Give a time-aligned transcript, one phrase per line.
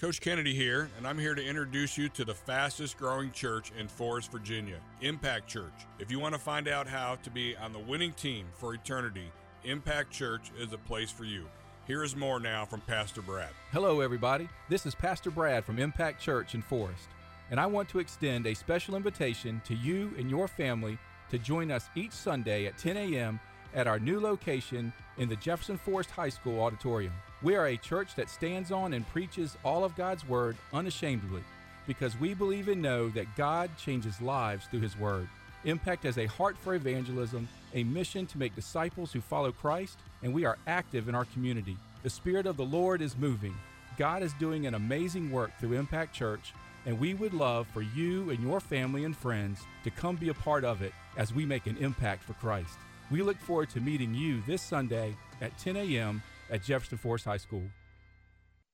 [0.00, 3.88] Coach Kennedy here, and I'm here to introduce you to the fastest growing church in
[3.88, 5.72] Forest, Virginia, Impact Church.
[5.98, 9.24] If you want to find out how to be on the winning team for eternity,
[9.64, 11.46] Impact Church is a place for you.
[11.88, 13.48] Here is more now from Pastor Brad.
[13.72, 14.48] Hello, everybody.
[14.68, 17.08] This is Pastor Brad from Impact Church in Forest,
[17.50, 20.96] and I want to extend a special invitation to you and your family
[21.30, 23.40] to join us each Sunday at 10 a.m.
[23.74, 27.14] at our new location in the Jefferson Forest High School auditorium.
[27.40, 31.44] We are a church that stands on and preaches all of God's Word unashamedly
[31.86, 35.28] because we believe and know that God changes lives through His Word.
[35.64, 40.34] Impact has a heart for evangelism, a mission to make disciples who follow Christ, and
[40.34, 41.76] we are active in our community.
[42.02, 43.54] The Spirit of the Lord is moving.
[43.96, 46.52] God is doing an amazing work through Impact Church,
[46.86, 50.34] and we would love for you and your family and friends to come be a
[50.34, 52.78] part of it as we make an impact for Christ.
[53.12, 56.20] We look forward to meeting you this Sunday at 10 a.m
[56.50, 57.64] at Jefferson Forest High School.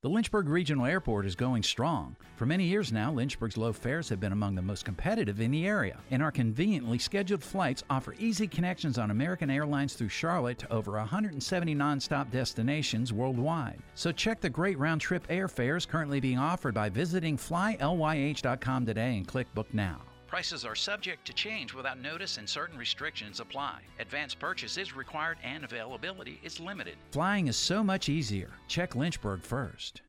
[0.05, 2.15] The Lynchburg Regional Airport is going strong.
[2.37, 5.67] For many years now, Lynchburg's low fares have been among the most competitive in the
[5.67, 10.71] area, and our conveniently scheduled flights offer easy connections on American Airlines through Charlotte to
[10.71, 13.81] over 170 nonstop destinations worldwide.
[13.95, 19.27] So check the great round trip airfares currently being offered by visiting flylyh.com today and
[19.27, 20.03] click Book Now.
[20.35, 23.79] Prices are subject to change without notice and certain restrictions apply.
[24.01, 26.97] Advance purchase is required and availability is limited.
[27.13, 28.51] Flying is so much easier.
[28.67, 30.03] Check Lynchburg first.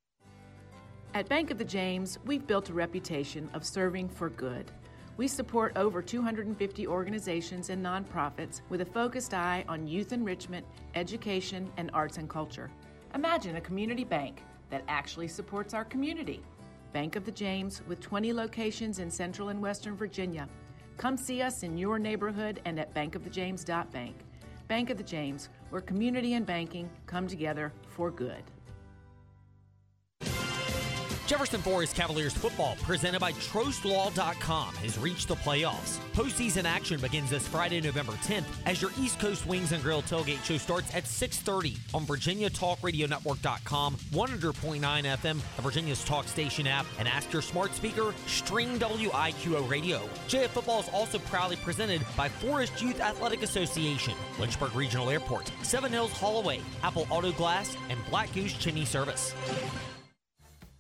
[1.14, 4.72] At Bank of the James, we've built a reputation of serving for good.
[5.16, 10.66] We support over 250 organizations and nonprofits with a focused eye on youth enrichment,
[10.96, 12.72] education, and arts and culture.
[13.14, 16.42] Imagine a community bank that actually supports our community.
[16.96, 20.48] Bank of the James with 20 locations in Central and Western Virginia.
[20.96, 24.16] Come see us in your neighborhood and at bankofthejames.bank.
[24.70, 28.42] Bank of the James, where community and banking come together for good.
[31.28, 35.98] Jefferson Forest Cavaliers football, presented by TrostLaw.com, has reached the playoffs.
[36.14, 40.44] Postseason action begins this Friday, November 10th, as your East Coast Wings and Grill tailgate
[40.44, 47.34] show starts at 6:30 on VirginiaTalkRadioNetwork.com, 100.9 FM, the Virginia's Talk Station app, and ask
[47.34, 50.08] your smart speaker, stream WIQO Radio.
[50.28, 55.92] JF football is also proudly presented by Forest Youth Athletic Association, Lynchburg Regional Airport, Seven
[55.92, 59.34] Hills Holloway, Apple Auto Glass, and Black Goose Chimney Service.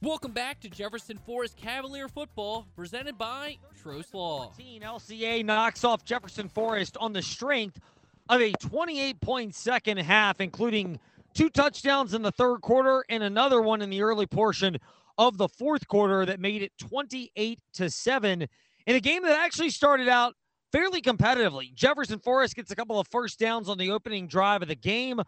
[0.01, 4.51] Welcome back to Jefferson Forest Cavalier football, presented by Trost Law.
[4.59, 7.79] LCA knocks off Jefferson Forest on the strength
[8.27, 10.99] of a 28 point second half, including
[11.33, 14.77] two touchdowns in the third quarter and another one in the early portion
[15.17, 18.47] of the fourth quarter that made it 28 to 7
[18.87, 20.35] in a game that actually started out
[20.73, 21.73] fairly competitively.
[21.73, 25.21] Jefferson Forest gets a couple of first downs on the opening drive of the game,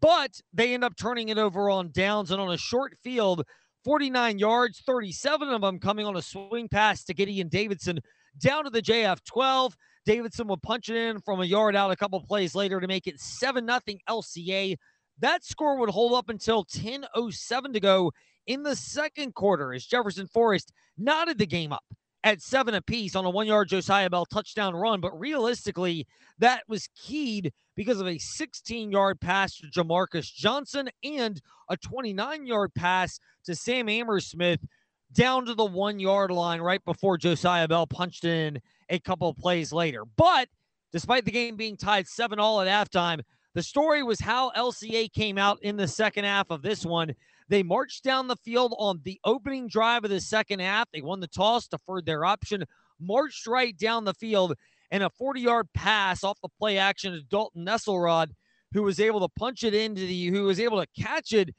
[0.00, 3.44] but they end up turning it over on downs and on a short field
[3.84, 8.00] 49 yards, 37 of them coming on a swing pass to Gideon Davidson
[8.38, 9.76] down to the JF 12.
[10.04, 13.06] Davidson would punch it in from a yard out a couple plays later to make
[13.06, 14.76] it 7 0 LCA.
[15.18, 18.12] That score would hold up until 10.07 to go
[18.46, 21.84] in the second quarter as Jefferson Forest knotted the game up
[22.24, 25.00] at seven apiece on a one yard Josiah Bell touchdown run.
[25.00, 26.06] But realistically,
[26.38, 32.46] that was keyed because of a 16 yard pass to Jamarcus Johnson and a 29
[32.46, 34.60] yard pass to Sam Amersmith
[35.12, 39.36] down to the one yard line right before Josiah Bell punched in a couple of
[39.36, 40.04] plays later.
[40.16, 40.48] But
[40.92, 43.20] despite the game being tied 7 all at halftime,
[43.54, 47.14] the story was how LCA came out in the second half of this one
[47.52, 50.88] they marched down the field on the opening drive of the second half.
[50.90, 52.64] They won the toss, deferred their option,
[52.98, 54.54] marched right down the field,
[54.92, 58.28] and a 40 yard pass off the play action to Dalton Nesselrod,
[58.72, 61.52] who was able to punch it into the, who was able to catch it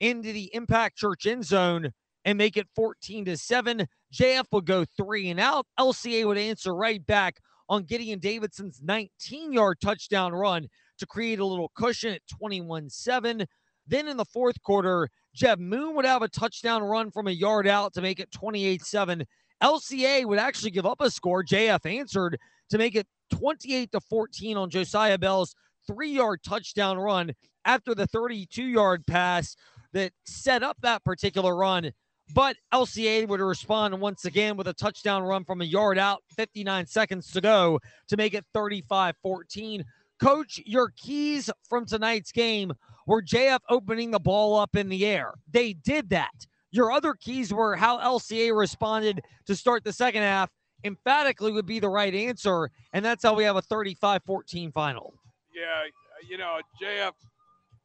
[0.00, 1.92] into the Impact Church end zone
[2.24, 3.86] and make it 14 to 7.
[4.12, 5.66] JF would go three and out.
[5.78, 7.36] LCA would answer right back
[7.68, 10.66] on Gideon Davidson's 19 yard touchdown run
[10.98, 13.46] to create a little cushion at 21 7.
[13.86, 17.68] Then in the fourth quarter, Jeb Moon would have a touchdown run from a yard
[17.68, 19.24] out to make it 28 7.
[19.62, 21.44] LCA would actually give up a score.
[21.44, 22.36] JF answered
[22.70, 25.54] to make it 28 to 14 on Josiah Bell's
[25.86, 27.32] three yard touchdown run
[27.64, 29.56] after the 32 yard pass
[29.92, 31.92] that set up that particular run.
[32.32, 36.86] But LCA would respond once again with a touchdown run from a yard out, 59
[36.86, 39.84] seconds to go to make it 35 14.
[40.22, 42.72] Coach, your keys from tonight's game
[43.06, 45.32] were JF opening the ball up in the air.
[45.50, 46.46] They did that.
[46.70, 50.50] Your other keys were how LCA responded to start the second half.
[50.84, 52.70] Emphatically would be the right answer.
[52.92, 55.14] And that's how we have a 35 14 final.
[55.54, 55.84] Yeah,
[56.28, 57.12] you know, JF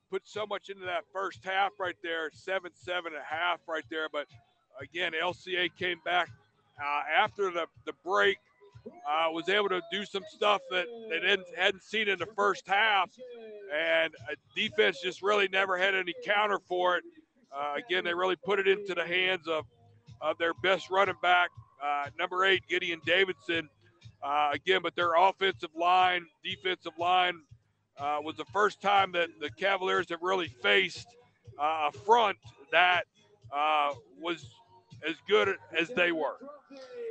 [0.09, 3.83] put so much into that first half right there, 7 7 and a half right
[3.89, 4.07] there.
[4.11, 4.27] But
[4.79, 6.29] again, LCA came back
[6.81, 8.37] uh, after the, the break,
[8.85, 12.67] uh, was able to do some stuff that they didn't, hadn't seen in the first
[12.67, 13.09] half.
[13.73, 14.13] And
[14.55, 17.03] defense just really never had any counter for it.
[17.55, 19.65] Uh, again, they really put it into the hands of,
[20.21, 21.49] of their best running back,
[21.85, 23.69] uh, number eight, Gideon Davidson.
[24.23, 27.39] Uh, again, but their offensive line, defensive line
[27.99, 31.07] uh, was the first time that the Cavaliers have really faced
[31.59, 32.37] uh, a front
[32.71, 33.03] that
[33.55, 34.47] uh, was
[35.07, 36.37] as good as they were.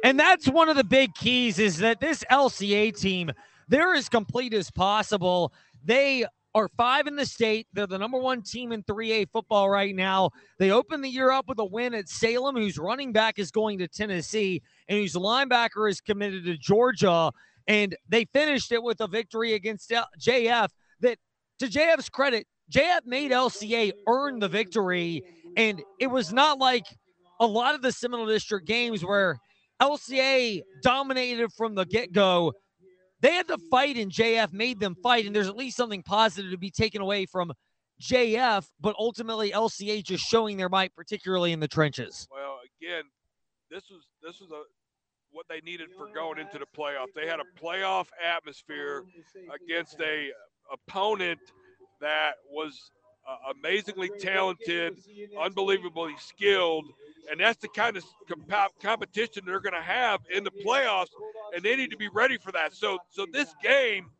[0.03, 3.31] And that's one of the big keys is that this LCA team,
[3.69, 5.53] they're as complete as possible.
[5.85, 7.67] They are five in the state.
[7.73, 10.31] They're the number one team in 3A football right now.
[10.59, 13.79] They open the year up with a win at Salem, whose running back is going
[13.79, 17.33] to Tennessee and whose linebacker is committed to Georgia.
[17.67, 20.69] And they finished it with a victory against JF
[21.01, 21.19] that,
[21.59, 25.23] to JF's credit, JF made LCA earn the victory.
[25.57, 26.85] And it was not like
[27.41, 29.39] a lot of the Seminole District games where
[29.83, 32.53] LCA dominated from the get go.
[33.25, 35.25] They had to fight, and JF made them fight.
[35.25, 37.55] And there's at least something positive to be taken away from
[37.99, 42.29] JF, but ultimately LCA just showing their might, particularly in the trenches.
[42.31, 43.05] Well, again,
[43.71, 44.65] this was this was a
[45.31, 47.07] what they needed for going into the playoff.
[47.15, 49.05] They had a playoff atmosphere
[49.55, 50.29] against a
[50.71, 51.41] opponent
[52.03, 52.91] that was
[53.27, 54.99] uh, amazingly talented,
[55.41, 56.85] unbelievably skilled,
[57.31, 58.05] and that's the kind of
[58.49, 61.09] comp- competition they're going to have in the playoffs,
[61.55, 62.75] and they need to be ready for that.
[62.75, 64.11] So, so this game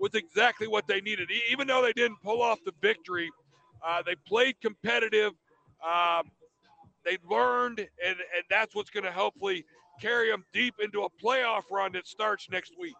[0.00, 1.30] was exactly what they needed.
[1.50, 3.30] Even though they didn't pull off the victory,
[3.86, 5.32] uh, they played competitive.
[5.84, 6.30] Um,
[7.04, 9.64] they learned, and, and that's what's going to hopefully
[10.00, 12.94] carry them deep into a playoff run that starts next week.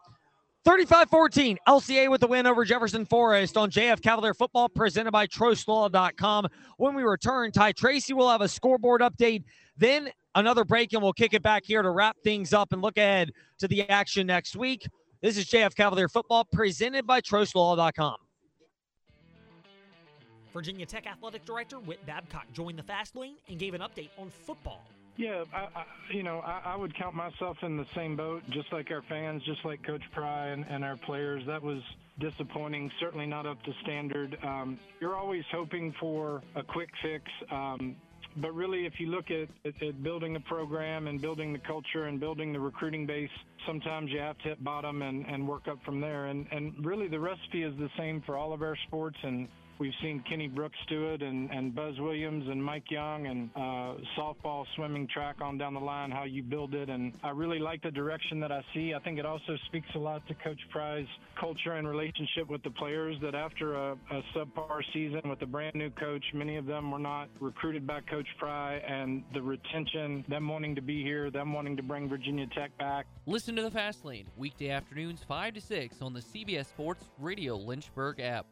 [0.64, 5.26] 35 14, LCA with the win over Jefferson Forest on JF Cavalier Football, presented by
[5.26, 6.46] TrostLaw.com.
[6.76, 9.42] When we return, Ty Tracy will have a scoreboard update,
[9.76, 12.96] then another break, and we'll kick it back here to wrap things up and look
[12.96, 14.86] ahead to the action next week.
[15.20, 18.16] This is JF Cavalier Football, presented by TrostLaw.com.
[20.52, 24.30] Virginia Tech Athletic Director Whit Babcock joined the Fast Lane and gave an update on
[24.30, 24.84] football.
[25.16, 28.72] Yeah, I, I, you know, I, I would count myself in the same boat, just
[28.72, 31.42] like our fans, just like Coach Pry and, and our players.
[31.46, 31.82] That was
[32.18, 34.36] disappointing, certainly not up to standard.
[34.42, 37.24] Um, you're always hoping for a quick fix.
[37.50, 37.96] Um,
[38.36, 42.04] but really, if you look at, at, at, building a program and building the culture
[42.06, 43.30] and building the recruiting base,
[43.66, 46.26] sometimes you have to hit bottom and, and work up from there.
[46.26, 49.18] And, and really, the recipe is the same for all of our sports.
[49.22, 49.48] And
[49.82, 53.94] We've seen Kenny Brooks do it and, and Buzz Williams and Mike Young and uh,
[54.16, 56.88] softball, swimming, track on down the line, how you build it.
[56.88, 58.94] And I really like the direction that I see.
[58.94, 61.08] I think it also speaks a lot to Coach Pry's
[61.40, 65.74] culture and relationship with the players that after a, a subpar season with a brand
[65.74, 70.46] new coach, many of them were not recruited by Coach Pry and the retention, them
[70.46, 73.06] wanting to be here, them wanting to bring Virginia Tech back.
[73.26, 77.56] Listen to the Fast Lane, weekday afternoons 5 to 6 on the CBS Sports Radio
[77.56, 78.46] Lynchburg app.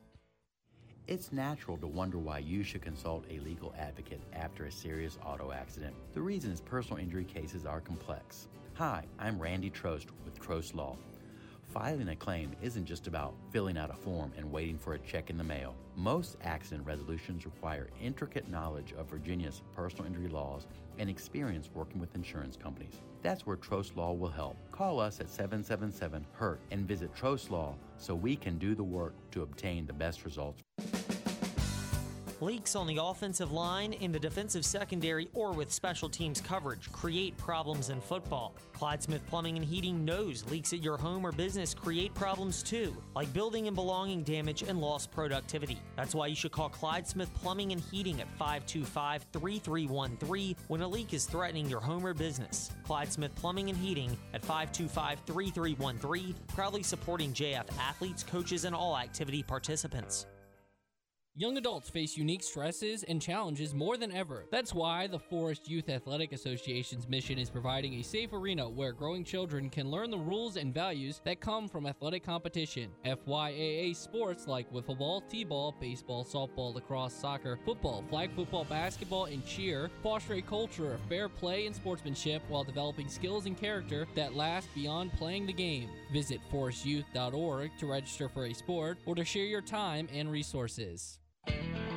[1.07, 5.51] It's natural to wonder why you should consult a legal advocate after a serious auto
[5.51, 5.95] accident.
[6.15, 8.49] The reason is personal injury cases are complex.
[8.75, 10.97] Hi, I'm Randy Trost with Trost Law.
[11.73, 15.31] Filing a claim isn't just about filling out a form and waiting for a check
[15.31, 15.77] in the mail.
[15.95, 20.67] Most accident resolutions require intricate knowledge of Virginia's personal injury laws
[20.99, 22.95] and experience working with insurance companies.
[23.23, 24.57] That's where Trost Law will help.
[24.73, 29.15] Call us at 777 HURT and visit Trost Law so we can do the work
[29.31, 30.61] to obtain the best results.
[32.43, 37.37] Leaks on the offensive line, in the defensive secondary, or with special teams coverage create
[37.37, 38.55] problems in football.
[38.73, 42.97] Clyde Smith Plumbing and Heating knows leaks at your home or business create problems too,
[43.15, 45.79] like building and belonging damage and lost productivity.
[45.97, 50.89] That's why you should call Clyde Smith Plumbing and Heating at 525 3313 when a
[50.89, 52.71] leak is threatening your home or business.
[52.85, 58.97] Clyde Smith Plumbing and Heating at 525 3313, proudly supporting JF athletes, coaches, and all
[58.97, 60.25] activity participants.
[61.37, 64.47] Young adults face unique stresses and challenges more than ever.
[64.51, 69.23] That's why the Forest Youth Athletic Association's mission is providing a safe arena where growing
[69.23, 72.91] children can learn the rules and values that come from athletic competition.
[73.05, 79.47] FYAA sports like wiffle ball, t-ball, baseball, softball, lacrosse, soccer, football, flag football, basketball, and
[79.47, 84.35] cheer foster a culture of fair play and sportsmanship while developing skills and character that
[84.35, 85.89] last beyond playing the game.
[86.13, 91.20] Visit forestyouth.org to register for a sport or to share your time and resources.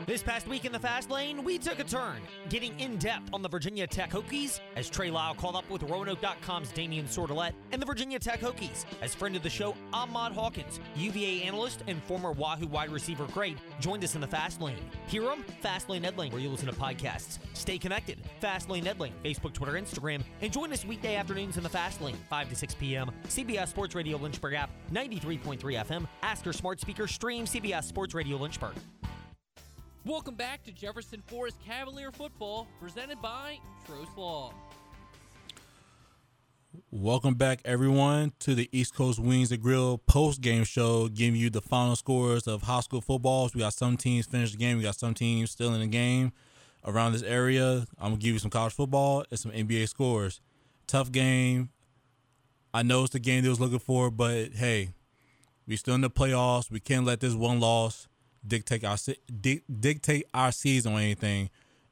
[0.05, 2.17] This past week in the fast lane, we took a turn,
[2.49, 6.73] getting in depth on the Virginia Tech Hokies as Trey Lyle called up with Roanoke.com's
[6.73, 11.43] Damien Sordelett and the Virginia Tech Hokies as friend of the show Ahmad Hawkins, UVA
[11.43, 14.75] analyst and former Wahoo wide receiver great, joined us in the fast lane.
[15.07, 17.39] Hear him, Fast Lane Edling, where you listen to podcasts.
[17.53, 21.69] Stay connected, Fast Lane Edling, Facebook, Twitter, Instagram, and join us weekday afternoons in the
[21.69, 23.09] fast lane, 5 to 6 p.m.
[23.29, 26.07] CBS Sports Radio Lynchburg app, 93.3 FM.
[26.23, 28.73] Ask your smart speaker, stream CBS Sports Radio Lynchburg.
[30.05, 34.53] Welcome back to Jefferson Forest Cavalier Football, presented by Trost Law.
[36.91, 41.49] Welcome back, everyone, to the East Coast Wings and Grill post game show, giving you
[41.49, 43.53] the final scores of high school footballs.
[43.53, 46.33] We got some teams finished the game, we got some teams still in the game
[46.85, 47.85] around this area.
[47.97, 50.41] I'm gonna give you some college football and some NBA scores.
[50.85, 51.69] Tough game.
[52.73, 54.89] I know it's the game they was looking for, but hey,
[55.65, 56.69] we still in the playoffs.
[56.69, 58.09] We can't let this one loss
[58.45, 58.97] dictate our
[59.79, 61.49] dictate our season or anything.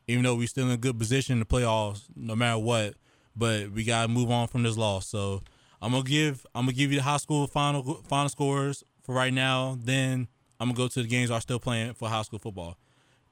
[0.07, 2.95] Even though we're still in a good position the playoffs, no matter what,
[3.35, 5.07] but we gotta move on from this loss.
[5.07, 5.41] So
[5.81, 9.33] I'm gonna give I'm gonna give you the high school final final scores for right
[9.33, 9.77] now.
[9.81, 10.27] Then
[10.59, 12.77] I'm gonna go to the games that are still playing for high school football.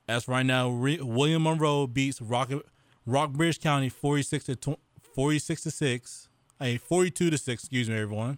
[0.08, 2.52] As right now, William Monroe beats Rock
[3.06, 4.78] Rockbridge County 46 to
[5.14, 7.64] 46 to six, I 42 to six.
[7.64, 8.38] Excuse me, everyone.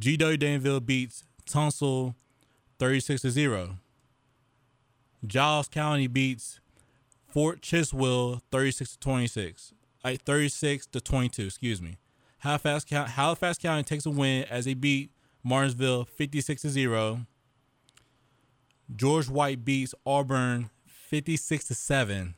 [0.00, 2.14] GW Danville beats Tunstall
[2.78, 3.78] 36 to 0.
[5.26, 6.60] Giles County beats
[7.28, 9.72] Fort Chiswell 36 to 26.
[10.04, 11.98] Like 36 to 22, excuse me.
[12.38, 15.12] Halifax, Halifax County takes a win as they beat
[15.44, 17.20] Martinsville 56 to 0.
[18.94, 22.34] George Wythe beats Auburn 56 to 7.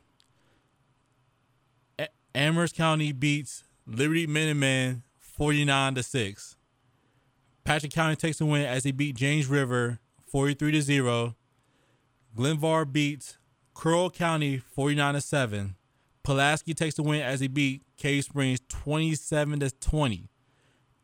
[2.35, 6.57] Amherst County beats Liberty Minutemen 49 to 6.
[7.64, 11.35] Patrick County takes a win as they beat James River 43 to 0.
[12.37, 13.38] Glenvar beats
[13.81, 15.76] Carroll County 49 to 7.
[16.25, 20.29] Pulaski takes the win as he beat Cave Springs 27 to 20.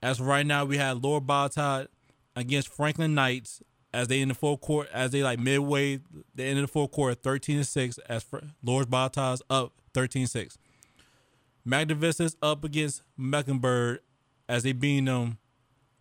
[0.03, 1.89] As right now, we had Lord Botetourt
[2.35, 6.01] against Franklin Knights as they in the full court as they like midway
[6.35, 8.25] the end of the full quarter, 13 to 6 as
[8.63, 10.59] Lord Botetourt's up 13 6.
[11.65, 14.01] Magna Vista's up against Mecklenburg
[14.49, 15.39] as they beat them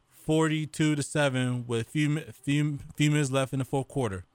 [0.10, 4.26] 42 to 7 with few, few, few minutes left in the fourth quarter.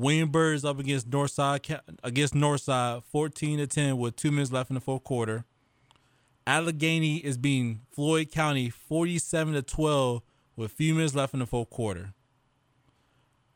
[0.00, 4.74] Williamsburg is up against Northside against Northside 14 to 10 with 2 minutes left in
[4.74, 5.44] the fourth quarter.
[6.46, 10.22] Alleghany is being Floyd County 47 to 12
[10.56, 12.14] with few minutes left in the fourth quarter.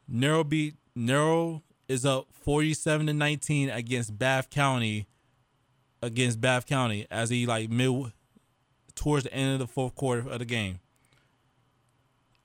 [0.06, 5.06] Narrow beat Narrow is up 47 to 19 against Bath County
[6.02, 8.12] against Bath County as he like mid
[8.94, 10.80] towards the end of the fourth quarter of the game.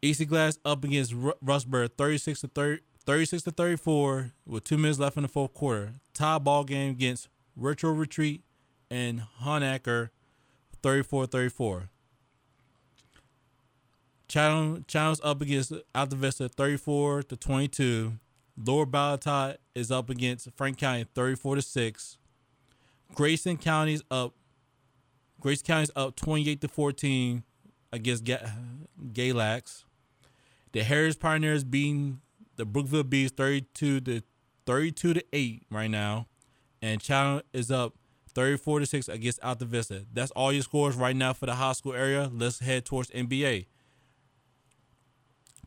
[0.02, 0.24] E.C.
[0.24, 5.24] Glass up against Rustburg 36 to 30, 36 to 34 with two minutes left in
[5.24, 5.94] the fourth quarter.
[6.14, 8.44] Tie ball game against Retro Retreat
[8.92, 10.10] and Honaker
[10.84, 11.90] 34-34.
[14.28, 18.14] Channel Channels up against Altavista 34 to 22.
[18.64, 22.18] Lord Botetourt is up against Frank County 34 to 6.
[23.16, 24.34] Grayson County's up
[25.40, 27.44] Grayson County's up 28 to 14
[27.92, 29.84] against Galax.
[30.74, 32.22] The Harris Pioneers beating
[32.60, 34.22] the Brookville Bees 32 to
[34.66, 36.28] 32 to 8 right now.
[36.82, 37.96] And Channel is up
[38.34, 40.06] 34 to 6 against Altavista.
[40.14, 42.30] That's all your scores right now for the high school area.
[42.32, 43.66] Let's head towards NBA.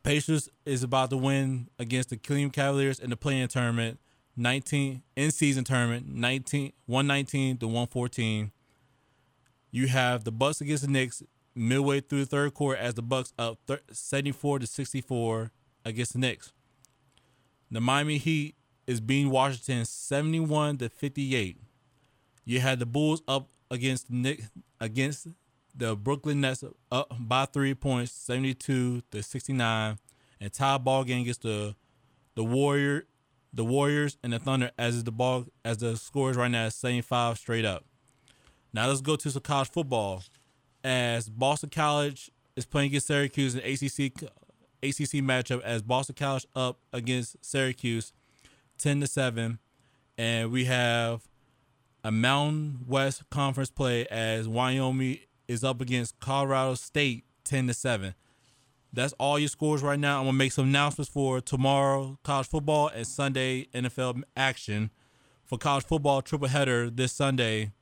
[0.03, 3.99] Pacers is about to win against the Cleveland Cavaliers in the play-in tournament,
[4.37, 8.53] 19 in season tournament, 19 119 to 114.
[9.71, 11.23] You have the Bucks against the Knicks
[11.55, 13.59] midway through the third quarter as the Bucks up
[13.91, 15.53] 74 to 64
[15.85, 16.53] against the Knicks.
[17.73, 18.55] The Miami Heat
[18.87, 21.57] is beating Washington 71 to 58.
[22.45, 24.43] You had the Bulls up against Nick
[24.79, 25.29] against
[25.75, 29.99] the Brooklyn Nets up by three points, 72 to 69,
[30.39, 31.75] and tie ball game against the
[32.35, 33.07] the Warrior,
[33.55, 37.39] the Warriors and the Thunder as the ball as the scores right now is 75
[37.39, 37.87] straight up.
[38.75, 40.23] Now let's go to some college football
[40.85, 44.13] as Boston College is playing against Syracuse in ACC
[44.83, 48.13] ACC matchup as Boston College up against Syracuse
[48.79, 49.59] 10 to 7
[50.19, 51.23] and we have
[52.05, 58.15] a Mountain West Conference play as Wyoming is up against Colorado State 10 to 7.
[58.93, 60.19] That's all your scores right now.
[60.21, 64.91] I'm to make some announcements for tomorrow college football and Sunday NFL action.
[65.45, 67.73] For college football triple header this Sunday,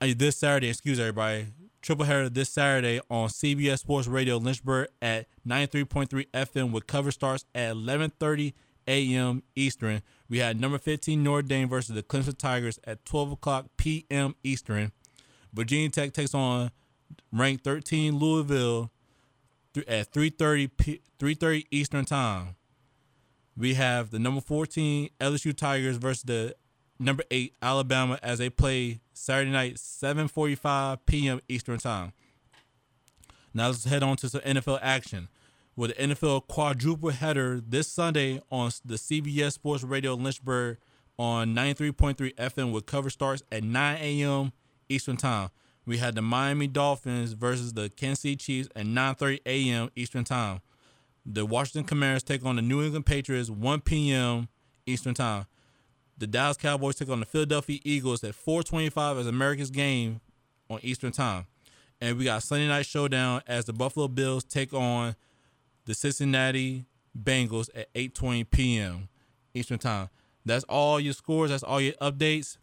[0.00, 1.46] uh, this Saturday, excuse everybody
[1.84, 7.44] triple header this Saturday on CBS Sports Radio Lynchburg at 93.3 FM with cover starts
[7.54, 8.54] at 11:30
[8.88, 9.42] a.m.
[9.54, 10.00] Eastern.
[10.30, 14.34] We had number 15 Notre Dame versus the Clemson Tigers at 12 o'clock p.m.
[14.42, 14.92] Eastern.
[15.52, 16.70] Virginia Tech takes on
[17.30, 18.90] ranked 13 Louisville
[19.86, 22.56] at 3:30 p- 3:30 Eastern Time.
[23.58, 26.56] We have the number 14 LSU Tigers versus the
[26.98, 31.40] number 8 Alabama as they play Saturday night 7:45 p.m.
[31.48, 32.12] Eastern Time.
[33.54, 35.28] Now let's head on to some NFL action
[35.76, 40.78] with the NFL quadruple header this Sunday on the CBS Sports Radio Lynchburg
[41.18, 44.52] on 93.3 FM with cover starts at 9 a.m.
[44.88, 45.50] Eastern Time.
[45.86, 49.90] We had the Miami Dolphins versus the Kansas City Chiefs at 9:30 a.m.
[49.94, 50.60] Eastern Time.
[51.26, 54.48] The Washington Commanders take on the New England Patriots 1 p.m.
[54.86, 55.46] Eastern Time.
[56.16, 60.20] The Dallas Cowboys take on the Philadelphia Eagles at 4:25 as America's game
[60.70, 61.46] on Eastern Time.
[62.00, 65.16] And we got Sunday night showdown as the Buffalo Bills take on
[65.86, 69.08] the Cincinnati Bengals at 8:20 p.m.
[69.54, 70.08] Eastern Time.
[70.44, 71.50] That's all your scores.
[71.50, 72.58] That's all your updates.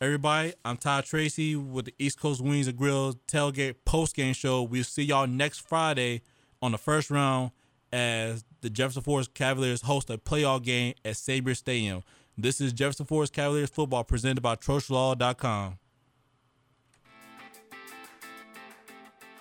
[0.00, 4.62] Everybody, I'm Todd Tracy with the East Coast Wings and Grills tailgate post game show.
[4.62, 6.22] We'll see y'all next Friday
[6.60, 7.52] on the first round
[7.92, 12.02] as the Jefferson Forest Cavaliers host a playoff game at Sabre Stadium.
[12.36, 15.78] This is Jefferson Forest Cavaliers football presented by TrostLaw.com.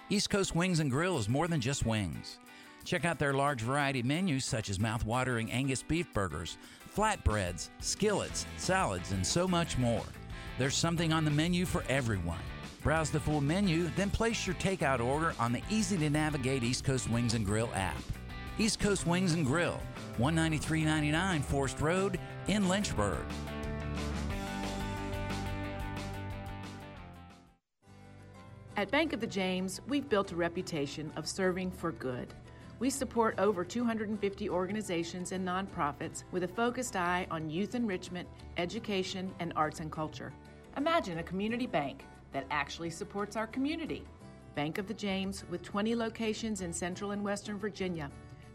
[0.10, 2.38] East Coast Wings and Grill is more than just wings.
[2.86, 6.58] Check out their large variety menus such as mouth-watering Angus beef burgers,
[6.96, 10.06] flatbreads, skillets, salads, and so much more.
[10.60, 12.38] There's something on the menu for everyone.
[12.84, 16.84] Browse the full menu, then place your takeout order on the easy to navigate East
[16.84, 17.98] Coast Wings and Grill app.
[18.60, 19.80] East Coast Wings and Grill,
[20.18, 23.26] 193.99 Forest Road in Lynchburg.
[28.76, 32.34] At Bank of the James, we've built a reputation of serving for good.
[32.80, 38.28] We support over 250 organizations and nonprofits with a focused eye on youth enrichment,
[38.58, 40.34] education, and arts and culture.
[40.76, 44.04] Imagine a community bank that actually supports our community.
[44.56, 48.10] Bank of the James with 20 locations in Central and Western Virginia.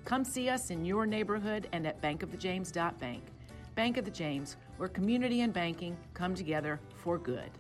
[0.09, 3.23] Come see us in your neighborhood and at bankofthejames.bank.
[3.75, 7.51] Bank of the James, where community and banking come together for good.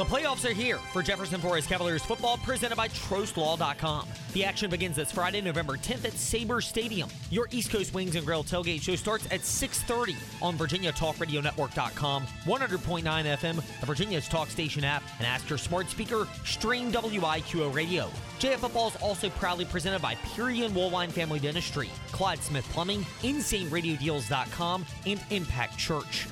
[0.00, 4.08] The playoffs are here for Jefferson Forest Cavaliers football presented by TrostLaw.com.
[4.32, 7.10] The action begins this Friday, November 10th at Sabre Stadium.
[7.28, 13.56] Your East Coast Wings and Grill tailgate show starts at 6.30 on VirginiaTalkRadioNetwork.com, 100.9 FM,
[13.80, 18.08] the Virginia's Talk Station app, and ask your smart speaker, stream WIQO Radio.
[18.38, 24.86] JF Football is also proudly presented by Purian Woolwine Family Dentistry, Clyde Smith Plumbing, InsaneRadioDeals.com,
[25.04, 26.26] and Impact Church.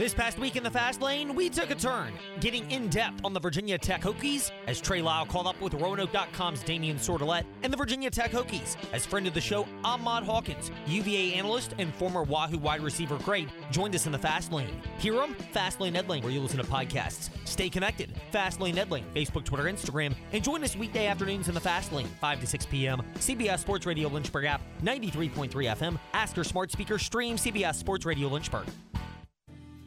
[0.00, 3.34] This past week in the fast lane, we took a turn, getting in depth on
[3.34, 7.76] the Virginia Tech Hokies as Trey Lyle called up with Roanoke.com's Damien Sordelett and the
[7.76, 8.78] Virginia Tech Hokies.
[8.94, 13.50] As friend of the show, Ahmad Hawkins, UVA analyst and former Wahoo wide receiver great,
[13.70, 14.74] joined us in the fast lane.
[14.96, 15.34] Hear them?
[15.52, 17.28] Fast Lane Edling, where you listen to podcasts.
[17.44, 18.10] Stay connected.
[18.32, 22.08] Fast Lane Edling, Facebook, Twitter, Instagram, and join us weekday afternoons in the fast lane,
[22.22, 23.02] 5 to 6 p.m.
[23.16, 25.98] CBS Sports Radio Lynchburg app, 93.3 FM.
[26.14, 28.64] Ask your smart speaker, stream CBS Sports Radio Lynchburg.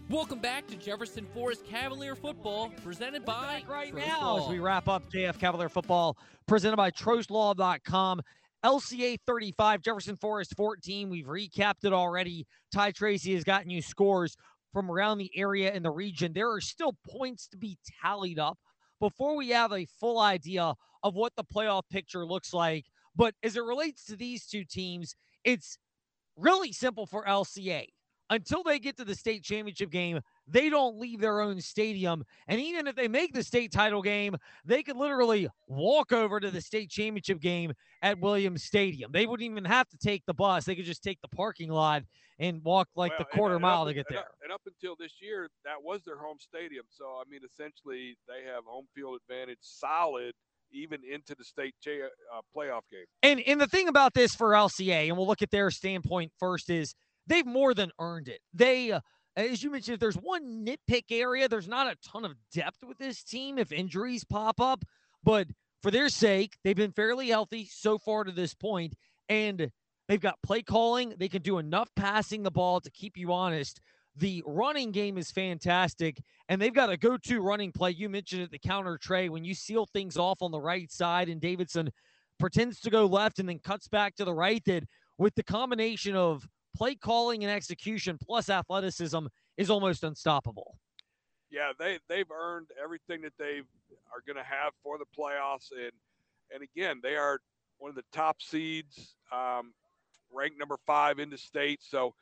[0.10, 4.44] Welcome back to Jefferson Forest Cavalier football, presented by right Trost now Law.
[4.44, 8.22] as we wrap up JF Cavalier football presented by TrostLaw.com.
[8.66, 11.10] LCA 35, Jefferson Forest 14.
[11.10, 12.46] We've recapped it already.
[12.72, 14.36] Ty Tracy has gotten you scores
[14.74, 16.34] from around the area and the region.
[16.34, 18.58] There are still points to be tallied up
[19.00, 22.86] before we have a full idea of what the playoff picture looks like.
[23.16, 25.78] But as it relates to these two teams, it's
[26.36, 27.86] really simple for LCA
[28.34, 32.24] until they get to the state championship game, they don't leave their own stadium.
[32.48, 36.52] And even if they make the state title game, they could literally walk over to
[36.52, 39.12] the state championship game at Williams Stadium.
[39.12, 40.66] They wouldn't even have to take the bus.
[40.66, 42.04] They could just take the parking lot
[42.40, 44.24] and walk like Well, the quarter and mile up- to get and there.
[44.26, 46.86] up- And up until this year, that was their home stadium.
[46.90, 50.34] So I mean, essentially, they have home field advantage, solid,
[50.72, 51.92] even into the state cha-
[52.34, 53.06] uh, playoff game.
[53.22, 56.70] And and the thing about this for LCA, and we'll look at their standpoint first,
[56.70, 56.96] is
[57.28, 58.40] they've more than earned it.
[58.54, 59.02] They, uh,
[59.36, 62.98] as you mentioned, if there's one nitpick area, there's not a ton of depth with
[62.98, 64.84] this team if injuries pop up.
[65.24, 65.48] But
[65.82, 68.94] for their sake, they've been fairly healthy so far to this point,
[69.30, 69.72] and
[70.08, 71.14] they've got play calling.
[71.18, 73.80] They can do enough passing the ball to keep you honest.
[74.16, 77.92] The running game is fantastic, and they've got a go-to running play.
[77.92, 81.30] You mentioned it, the counter trey when you seal things off on the right side,
[81.30, 81.90] and Davidson
[82.40, 84.64] pretends to go left and then cuts back to the right.
[84.66, 84.84] That
[85.18, 89.26] with the combination of play calling and execution plus athleticism
[89.58, 90.78] is almost unstoppable.
[91.52, 93.62] Yeah, they they've earned everything that they
[94.12, 95.92] are going to have for the playoffs, and
[96.54, 97.40] and again, they are
[97.78, 99.74] one of the top seeds, um,
[100.32, 101.80] ranked number five in the state.
[101.82, 102.14] So,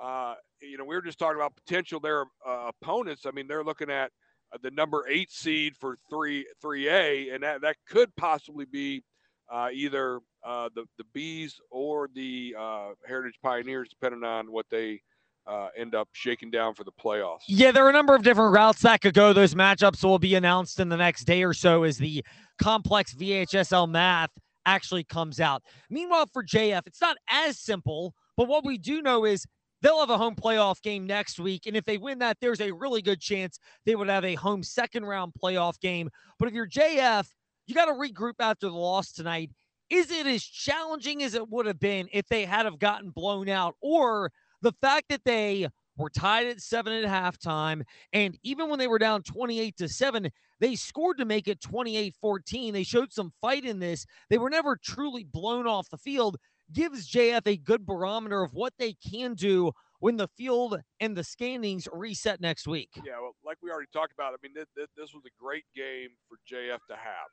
[0.00, 3.26] uh, you know, we were just talking about potential their uh, opponents.
[3.26, 4.12] I mean, they're looking at
[4.52, 9.02] uh, the number eight seed for three three A, and that that could possibly be
[9.50, 15.00] uh, either uh, the the bees or the uh, Heritage Pioneers, depending on what they
[15.46, 17.40] uh, end up shaking down for the playoffs.
[17.48, 19.32] Yeah, there are a number of different routes that could go.
[19.32, 22.24] Those matchups will be announced in the next day or so as the
[22.60, 24.30] complex VHSL math
[24.66, 25.62] actually comes out.
[25.90, 29.46] Meanwhile, for JF, it's not as simple, but what we do know is
[29.82, 31.66] they'll have a home playoff game next week.
[31.66, 34.62] And if they win that, there's a really good chance they would have a home
[34.62, 36.10] second round playoff game.
[36.38, 37.26] But if you're JF,
[37.66, 39.50] you got to regroup after the loss tonight.
[39.90, 43.48] Is it as challenging as it would have been if they had have gotten blown
[43.48, 43.76] out?
[43.80, 48.88] Or the fact that they were tied at seven at halftime, and even when they
[48.88, 52.74] were down 28 to seven, they scored to make it 28 14.
[52.74, 54.06] They showed some fight in this.
[54.28, 56.36] They were never truly blown off the field.
[56.72, 59.70] Gives JF a good barometer of what they can do
[60.00, 62.90] when the field and the standings reset next week.
[62.96, 65.64] Yeah, well, like we already talked about, I mean, th- th- this was a great
[65.76, 67.30] game for JF to have.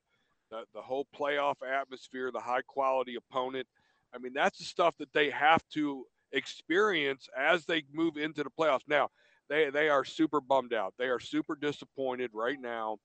[0.54, 3.66] The, the whole playoff atmosphere, the high quality opponent.
[4.14, 8.52] I mean, that's the stuff that they have to experience as they move into the
[8.52, 8.88] playoffs.
[8.88, 9.10] Now,
[9.50, 10.94] they they are super bummed out.
[11.00, 12.98] They are super disappointed right now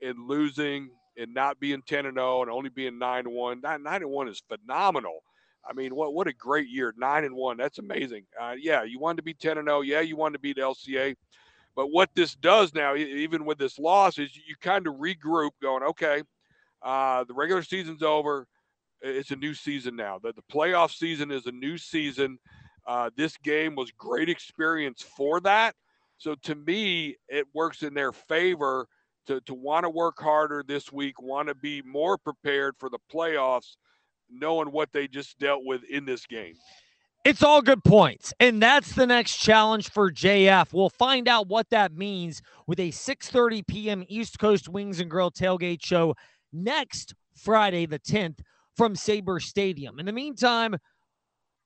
[0.00, 3.60] in losing and not being 10 and 0 and only being 9 and 1.
[3.60, 5.18] 9 and 1 is phenomenal.
[5.68, 6.94] I mean, what what a great year.
[6.96, 7.58] 9 and 1.
[7.58, 8.24] That's amazing.
[8.40, 9.82] Uh, yeah, you wanted to be 10 and 0.
[9.82, 11.14] Yeah, you wanted to beat LCA.
[11.74, 15.82] But what this does now, even with this loss, is you kind of regroup going,
[15.82, 16.22] okay,
[16.86, 18.46] uh, the regular season's over.
[19.02, 20.20] It's a new season now.
[20.22, 22.38] The, the playoff season is a new season.
[22.86, 25.74] Uh, this game was great experience for that.
[26.18, 28.86] So to me, it works in their favor
[29.26, 32.98] to, to want to work harder this week, want to be more prepared for the
[33.12, 33.76] playoffs,
[34.30, 36.54] knowing what they just dealt with in this game.
[37.24, 38.32] It's all good points.
[38.38, 40.72] And that's the next challenge for JF.
[40.72, 44.04] We'll find out what that means with a 6:30 p.m.
[44.06, 46.14] East Coast Wings and Grill tailgate show
[46.64, 48.40] next Friday the 10th
[48.76, 49.98] from Sabre Stadium.
[49.98, 50.76] In the meantime,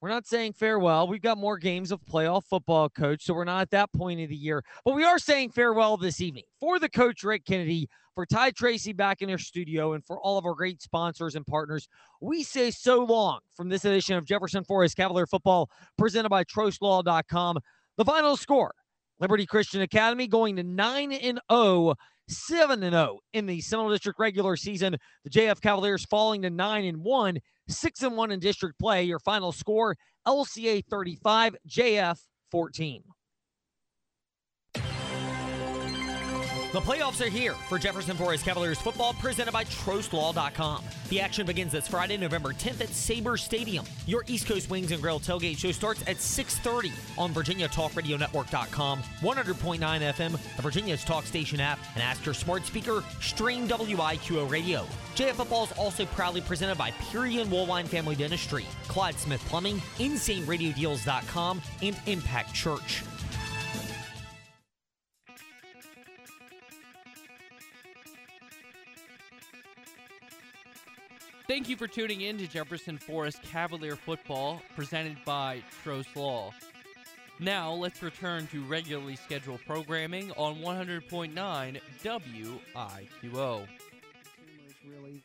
[0.01, 1.07] we're not saying farewell.
[1.09, 3.25] We've got more games of playoff football, coach.
[3.25, 4.65] So we're not at that point of the year.
[4.85, 8.93] But we are saying farewell this evening for the coach, Rick Kennedy, for Ty Tracy
[8.93, 11.87] back in our studio, and for all of our great sponsors and partners.
[12.21, 17.59] We say so long from this edition of Jefferson Forest Cavalier Football presented by TrostLaw.com.
[17.99, 18.75] The final score
[19.21, 21.95] Liberty Christian Academy going to 9 and 0
[22.29, 24.97] 7 and 0 in the Seminole District regular season.
[25.25, 29.05] The JF Cavaliers falling to 9 and 1, 6 and 1 in district play.
[29.05, 32.19] Your final score LCA 35, JF
[32.51, 33.03] 14.
[36.73, 40.85] The playoffs are here for Jefferson Forest Cavaliers football presented by TrostLaw.com.
[41.09, 43.85] The action begins this Friday, November 10th at Sabre Stadium.
[44.07, 50.31] Your East Coast Wings and Grill tailgate show starts at 6.30 on VirginiaTalkRadioNetwork.com, 100.9 FM,
[50.55, 54.87] the Virginia's Talk Station app, and ask your smart speaker, stream WIQO Radio.
[55.17, 61.63] JF Football is also proudly presented by Purian Woolwine Family Dentistry, Clyde Smith Plumbing, InsaneRadioDeals.com,
[61.83, 63.03] and Impact Church.
[71.51, 76.53] Thank you for tuning in to Jefferson Forest Cavalier Football, presented by Trost Law.
[77.41, 83.67] Now, let's return to regularly scheduled programming on 100.9 WIQO.
[84.89, 85.25] Really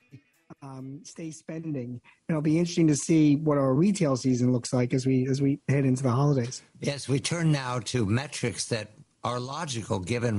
[0.63, 2.01] um, stay spending.
[2.27, 5.59] It'll be interesting to see what our retail season looks like as we as we
[5.67, 6.63] head into the holidays.
[6.81, 8.89] Yes, we turn now to metrics that
[9.23, 10.33] are logical given